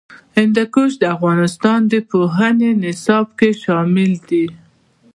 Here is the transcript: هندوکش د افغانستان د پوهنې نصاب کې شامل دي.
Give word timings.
هندوکش 0.37 0.91
د 0.97 1.03
افغانستان 1.15 1.79
د 1.91 1.93
پوهنې 2.09 2.71
نصاب 2.83 3.27
کې 3.39 3.49
شامل 3.63 4.11
دي. 4.29 4.45